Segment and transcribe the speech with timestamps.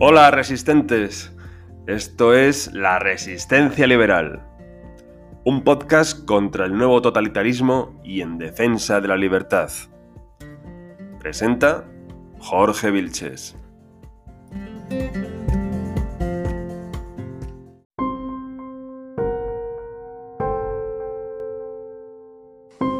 [0.00, 1.32] Hola resistentes,
[1.88, 4.46] esto es La Resistencia Liberal,
[5.44, 9.72] un podcast contra el nuevo totalitarismo y en defensa de la libertad.
[11.18, 11.84] Presenta
[12.38, 13.56] Jorge Vilches.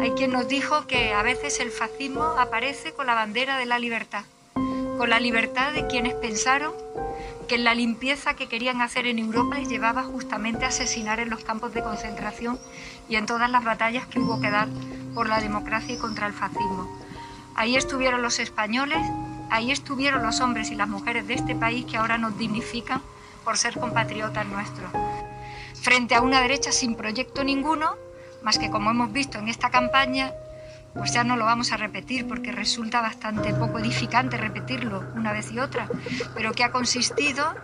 [0.00, 3.80] Hay quien nos dijo que a veces el fascismo aparece con la bandera de la
[3.80, 4.24] libertad
[4.98, 6.72] con la libertad de quienes pensaron
[7.48, 11.44] que la limpieza que querían hacer en Europa les llevaba justamente a asesinar en los
[11.44, 12.58] campos de concentración
[13.08, 14.68] y en todas las batallas que hubo que dar
[15.14, 16.88] por la democracia y contra el fascismo.
[17.54, 18.98] Ahí estuvieron los españoles,
[19.50, 23.02] ahí estuvieron los hombres y las mujeres de este país que ahora nos dignifican
[23.44, 24.90] por ser compatriotas nuestros.
[25.82, 27.94] Frente a una derecha sin proyecto ninguno,
[28.42, 30.32] más que como hemos visto en esta campaña,
[30.94, 35.50] pues ya no lo vamos a repetir porque resulta bastante poco edificante repetirlo una vez
[35.52, 35.88] y otra,
[36.34, 37.54] pero que ha consistido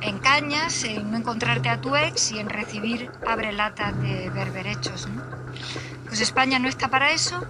[0.00, 5.08] en cañas, en no encontrarte a tu ex y en recibir abrelatas de berberechos.
[6.06, 7.46] Pues España no está para eso,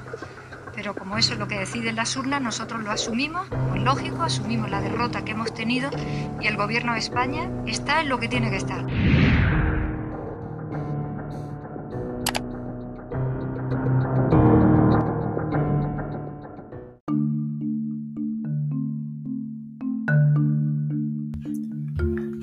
[0.74, 4.80] pero como eso es lo que deciden las urnas, nosotros lo asumimos, lógico, asumimos la
[4.80, 5.90] derrota que hemos tenido
[6.40, 8.84] y el gobierno de España está en lo que tiene que estar.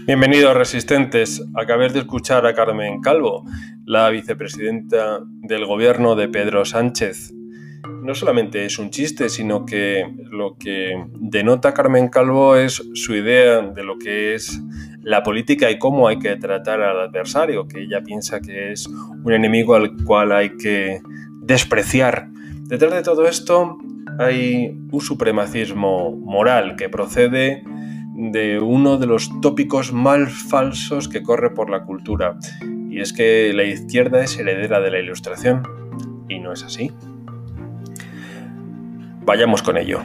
[0.08, 1.46] Bienvenidos resistentes.
[1.54, 3.44] Acabé de escuchar a Carmen Calvo,
[3.84, 7.34] la vicepresidenta del gobierno de Pedro Sánchez.
[8.04, 13.60] No solamente es un chiste, sino que lo que denota Carmen Calvo es su idea
[13.62, 14.62] de lo que es
[15.02, 19.34] la política y cómo hay que tratar al adversario, que ella piensa que es un
[19.34, 21.02] enemigo al cual hay que
[21.42, 22.30] despreciar.
[22.62, 23.78] Detrás de todo esto
[24.20, 27.62] hay un supremacismo moral que procede
[28.18, 32.36] de uno de los tópicos más falsos que corre por la cultura,
[32.90, 35.62] y es que la izquierda es heredera de la ilustración,
[36.28, 36.92] y no es así.
[39.24, 40.02] Vayamos con ello.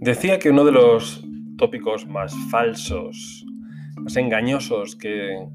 [0.00, 1.24] Decía que uno de los
[1.56, 3.44] tópicos más falsos
[3.98, 5.48] más engañosos que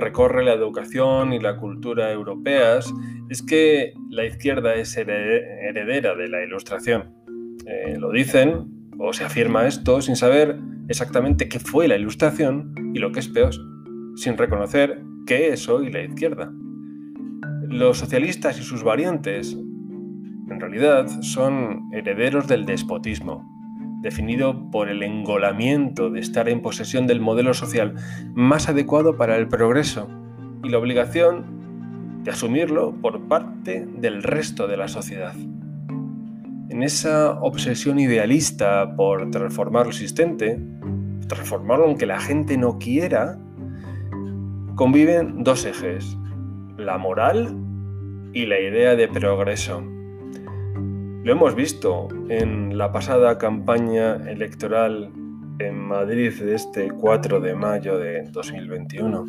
[0.00, 2.92] recorre la educación y la cultura europeas
[3.28, 7.14] es que la izquierda es heredera de la ilustración.
[7.66, 8.66] Eh, lo dicen
[8.98, 13.28] o se afirma esto sin saber exactamente qué fue la ilustración y lo que es
[13.28, 13.54] peor,
[14.16, 16.52] sin reconocer qué es hoy la izquierda.
[17.68, 23.49] Los socialistas y sus variantes en realidad son herederos del despotismo,
[24.00, 27.94] definido por el engolamiento de estar en posesión del modelo social
[28.34, 30.08] más adecuado para el progreso
[30.64, 35.34] y la obligación de asumirlo por parte del resto de la sociedad.
[36.68, 40.58] En esa obsesión idealista por transformar lo existente,
[41.26, 43.38] transformarlo aunque la gente no quiera,
[44.76, 46.16] conviven dos ejes,
[46.76, 47.56] la moral
[48.32, 49.82] y la idea de progreso.
[51.22, 55.12] Lo hemos visto en la pasada campaña electoral
[55.58, 59.26] en Madrid de este 4 de mayo de 2021.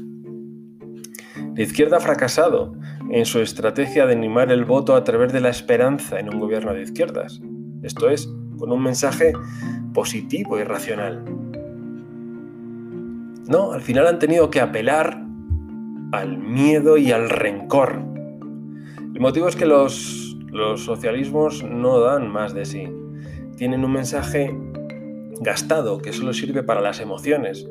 [1.53, 2.75] La izquierda ha fracasado
[3.09, 6.73] en su estrategia de animar el voto a través de la esperanza en un gobierno
[6.73, 7.41] de izquierdas.
[7.83, 8.25] Esto es,
[8.57, 9.33] con un mensaje
[9.93, 11.25] positivo y racional.
[13.49, 15.21] No, al final han tenido que apelar
[16.13, 18.01] al miedo y al rencor.
[19.13, 22.87] El motivo es que los los socialismos no dan más de sí.
[23.57, 24.55] Tienen un mensaje
[25.39, 27.67] gastado que solo sirve para las emociones,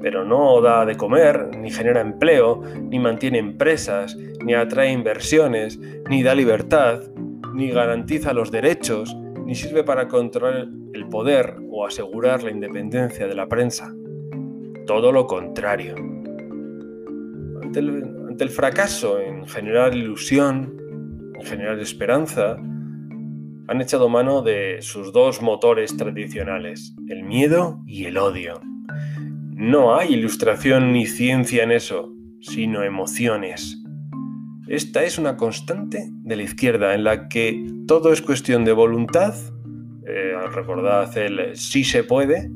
[0.00, 6.22] pero no da de comer, ni genera empleo, ni mantiene empresas, ni atrae inversiones, ni
[6.22, 7.02] da libertad,
[7.54, 13.34] ni garantiza los derechos, ni sirve para controlar el poder o asegurar la independencia de
[13.34, 13.94] la prensa.
[14.86, 15.94] Todo lo contrario.
[17.62, 17.80] Ante
[18.44, 20.77] el, fracaso en generar ilusión,
[21.42, 22.56] general esperanza,
[23.68, 28.60] han echado mano de sus dos motores tradicionales, el miedo y el odio.
[29.54, 33.82] No hay ilustración ni ciencia en eso, sino emociones.
[34.68, 39.34] Esta es una constante de la izquierda en la que todo es cuestión de voluntad,
[40.06, 42.50] eh, recordad el sí se puede,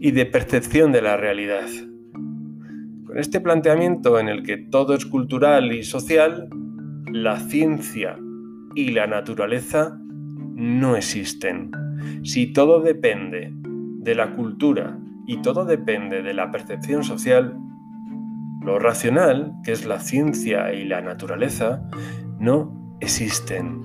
[0.00, 1.68] y de percepción de la realidad.
[3.06, 6.48] Con este planteamiento en el que todo es cultural y social,
[7.06, 8.18] la ciencia
[8.74, 9.98] y la naturaleza
[10.54, 11.70] no existen.
[12.22, 17.56] Si todo depende de la cultura y todo depende de la percepción social,
[18.62, 21.82] Lo racional, que es la ciencia y la naturaleza,
[22.38, 23.80] no existen.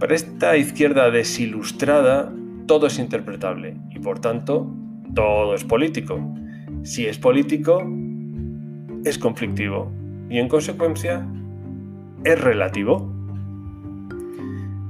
[0.00, 2.34] Para esta izquierda desilustrada,
[2.66, 4.74] todo es interpretable y por tanto
[5.14, 6.34] todo es político.
[6.82, 7.80] Si es político,
[9.04, 9.92] es conflictivo
[10.30, 11.26] y en consecuencia
[12.24, 13.12] es relativo.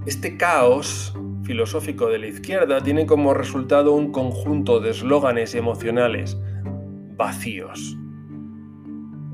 [0.07, 6.39] Este caos filosófico de la izquierda tiene como resultado un conjunto de eslóganes emocionales
[7.17, 7.97] vacíos.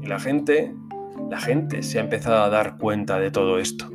[0.02, 0.74] Y la gente,
[1.28, 3.90] la gente se ha empezado a dar cuenta de todo esto.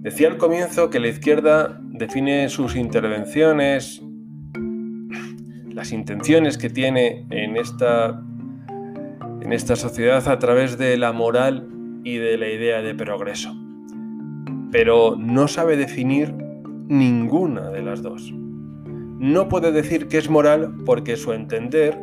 [0.00, 4.02] Decía al comienzo que la izquierda define sus intervenciones,
[5.70, 8.22] las intenciones que tiene en esta,
[9.44, 11.68] en esta sociedad a través de la moral
[12.02, 13.54] y de la idea de progreso.
[14.72, 16.34] Pero no sabe definir
[16.88, 18.32] ninguna de las dos.
[18.32, 21.98] No puede decir que es moral porque su entender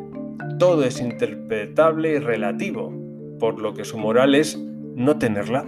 [0.59, 2.93] todo es interpretable y relativo,
[3.39, 4.57] por lo que su moral es
[4.95, 5.65] no tenerla.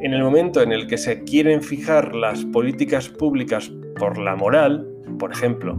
[0.00, 4.86] En el momento en el que se quieren fijar las políticas públicas por la moral,
[5.18, 5.76] por ejemplo,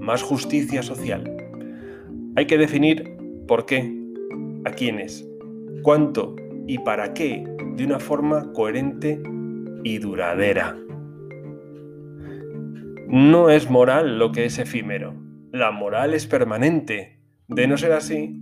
[0.00, 1.36] más justicia social,
[2.34, 3.16] hay que definir
[3.46, 3.99] por qué,
[4.64, 5.26] a quiénes,
[5.82, 6.36] cuánto
[6.66, 7.44] y para qué
[7.76, 9.22] de una forma coherente
[9.84, 10.76] y duradera.
[13.08, 15.14] No es moral lo que es efímero.
[15.52, 17.18] La moral es permanente.
[17.48, 18.40] De no ser así,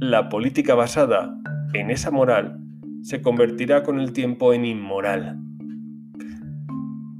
[0.00, 1.34] la política basada
[1.72, 2.60] en esa moral
[3.02, 5.38] se convertirá con el tiempo en inmoral.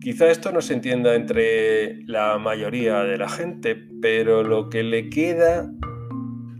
[0.01, 5.09] Quizá esto no se entienda entre la mayoría de la gente, pero lo que le
[5.09, 5.71] queda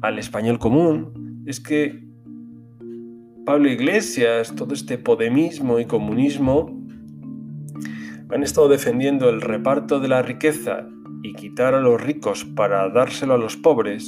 [0.01, 1.14] al español común
[1.47, 2.03] es que
[3.45, 6.81] Pablo Iglesias, todo este podemismo y comunismo,
[8.31, 10.89] han estado defendiendo el reparto de la riqueza
[11.23, 14.07] y quitar a los ricos para dárselo a los pobres,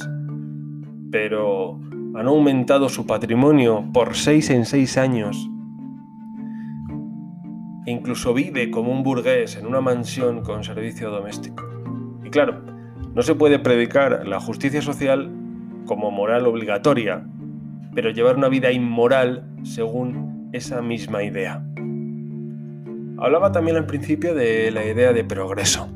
[1.11, 1.79] pero
[2.15, 5.49] han aumentado su patrimonio por seis en seis años.
[7.85, 11.63] E incluso vive como un burgués en una mansión con servicio doméstico.
[12.25, 12.63] Y claro,
[13.13, 15.31] no se puede predicar la justicia social
[15.87, 17.25] como moral obligatoria,
[17.95, 21.65] pero llevar una vida inmoral según esa misma idea.
[23.17, 25.89] Hablaba también al principio de la idea de progreso.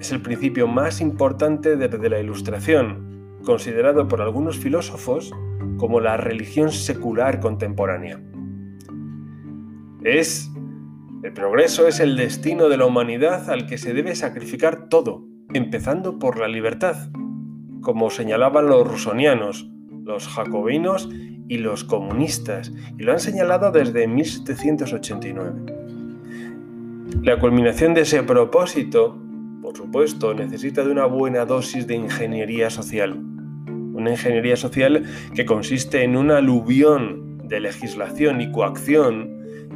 [0.00, 5.30] Es el principio más importante desde la Ilustración, considerado por algunos filósofos
[5.76, 8.20] como la religión secular contemporánea.
[10.02, 10.50] Es
[11.24, 15.24] el progreso es el destino de la humanidad al que se debe sacrificar todo,
[15.54, 16.96] empezando por la libertad,
[17.84, 19.70] como señalaban los rusonianos,
[20.02, 21.08] los jacobinos
[21.46, 25.52] y los comunistas, y lo han señalado desde 1789.
[27.22, 29.16] La culminación de ese propósito,
[29.62, 33.12] por supuesto, necesita de una buena dosis de ingeniería social.
[33.12, 35.04] Una ingeniería social
[35.34, 39.30] que consiste en un aluvión de legislación y coacción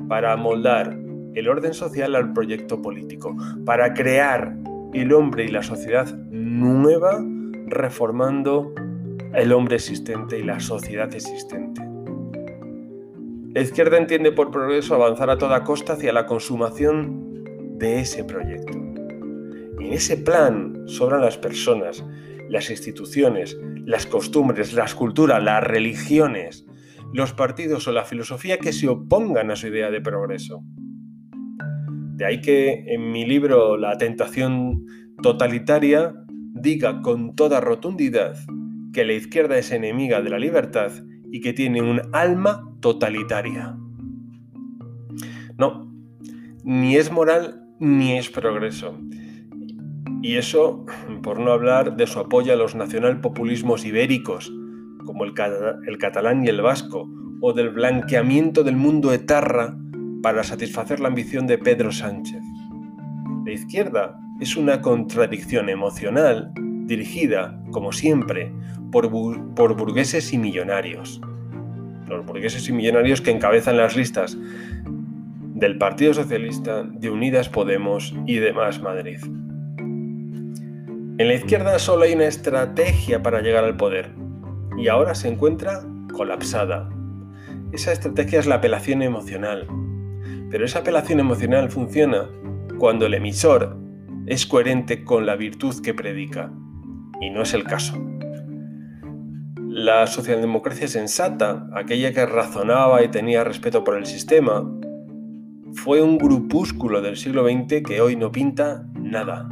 [0.08, 0.98] para moldar
[1.34, 4.56] el orden social al proyecto político, para crear
[4.94, 7.22] el hombre y la sociedad nueva,
[7.70, 8.74] reformando
[9.34, 11.82] el hombre existente y la sociedad existente.
[13.54, 18.72] La izquierda entiende por progreso avanzar a toda costa hacia la consumación de ese proyecto.
[18.72, 22.04] En ese plan sobran las personas,
[22.48, 26.66] las instituciones, las costumbres, las culturas, las religiones,
[27.12, 30.62] los partidos o la filosofía que se opongan a su idea de progreso.
[32.16, 34.84] De ahí que en mi libro La tentación
[35.22, 36.14] totalitaria
[36.60, 38.36] diga con toda rotundidad
[38.92, 40.92] que la izquierda es enemiga de la libertad
[41.30, 43.76] y que tiene un alma totalitaria.
[45.56, 45.92] No,
[46.64, 48.98] ni es moral ni es progreso.
[50.22, 50.84] Y eso
[51.22, 54.52] por no hablar de su apoyo a los nacionalpopulismos ibéricos,
[55.04, 57.08] como el, catalán y el vasco,
[57.40, 59.78] o del blanqueamiento del mundo etarra
[60.22, 62.42] para satisfacer la ambición de Pedro Sánchez.
[63.44, 66.52] La izquierda es una contradicción emocional
[66.86, 68.52] dirigida, como siempre,
[68.92, 71.20] por, burgueses y millonarios.
[72.06, 74.38] Los burgueses y millonarios que encabezan las listas
[75.54, 79.18] del Partido Socialista, de Unidas Podemos y de Más Madrid.
[81.18, 84.12] En la izquierda solo hay una estrategia para llegar al poder
[84.78, 86.88] y ahora se encuentra colapsada.
[87.72, 89.66] Esa estrategia es la apelación emocional.
[90.50, 92.28] Pero esa apelación emocional funciona
[92.78, 93.76] cuando el emisor
[94.28, 96.52] es coherente con la virtud que predica.
[97.20, 97.96] Y no es el caso.
[99.56, 104.70] La socialdemocracia sensata, aquella que razonaba y tenía respeto por el sistema,
[105.72, 109.48] fue un grupúsculo del siglo XX que hoy no pinta nada.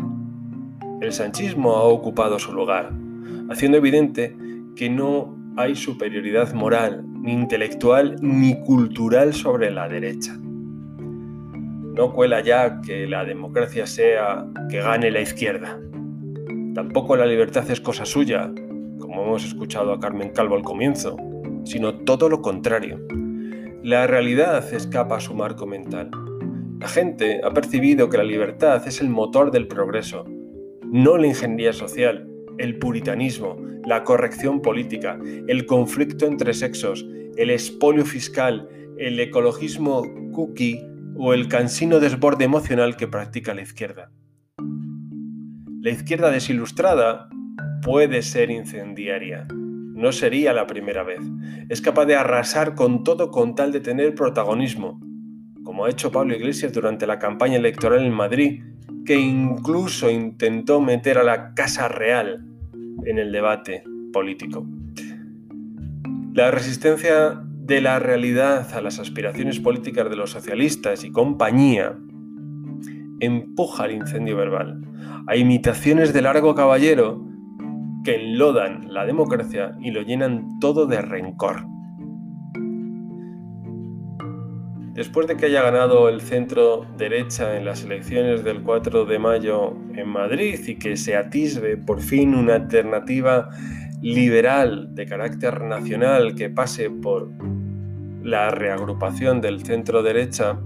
[1.00, 2.92] El sanchismo ha ocupado su lugar.
[3.48, 4.36] haciendo evidente
[4.74, 10.36] que no hay superioridad moral, ni intelectual, ni cultural sobre la derecha.
[11.96, 15.80] No cuela ya que la democracia sea que gane la izquierda.
[16.74, 18.52] Tampoco la libertad es cosa suya,
[18.98, 21.16] como hemos escuchado a Carmen Calvo al comienzo,
[21.64, 23.00] sino todo lo contrario.
[23.82, 26.10] La realidad escapa a su marco mental.
[26.78, 30.26] La gente ha percibido que la libertad es el motor del progreso,
[30.84, 37.06] no la ingeniería social, el puritanismo, la corrección política, el conflicto entre sexos,
[37.38, 40.82] el espolio fiscal, el ecologismo cookie
[41.18, 44.10] o el cansino desborde emocional que practica la izquierda.
[45.80, 47.28] La izquierda desilustrada
[47.82, 49.46] puede ser incendiaria.
[49.50, 51.20] No sería la primera vez.
[51.68, 55.00] Es capaz de arrasar con todo con tal de tener protagonismo,
[55.64, 58.62] como ha hecho Pablo Iglesias durante la campaña electoral en Madrid,
[59.04, 62.44] que incluso intentó meter a la Casa Real
[63.04, 64.66] en el debate político.
[66.34, 71.98] La resistencia de la realidad a las aspiraciones políticas de los socialistas y compañía
[73.18, 74.82] empuja al incendio verbal,
[75.26, 77.26] a imitaciones de largo caballero
[78.04, 81.66] que enlodan la democracia y lo llenan todo de rencor.
[84.94, 89.76] Después de que haya ganado el centro derecha en las elecciones del 4 de mayo
[89.94, 93.50] en Madrid y que se atisbe por fin una alternativa
[94.14, 97.28] liberal de carácter nacional que pase por
[98.22, 100.58] la reagrupación del centro derecha,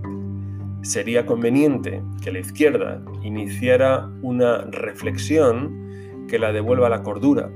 [0.82, 7.50] sería conveniente que la izquierda iniciara una reflexión que la devuelva a la cordura,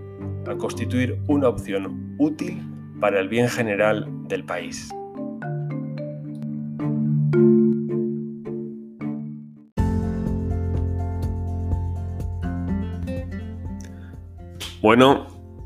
[0.47, 2.63] a constituir una opción útil
[2.99, 4.89] para el bien general del país.
[14.81, 15.34] Bueno,